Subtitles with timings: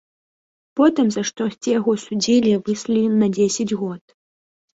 [0.79, 4.01] Потым за штосьці яго судзілі і выслалі на дзесяць год.